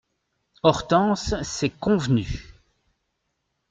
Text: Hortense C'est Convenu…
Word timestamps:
Hortense 0.63 1.35
C'est 1.43 1.69
Convenu… 1.69 2.55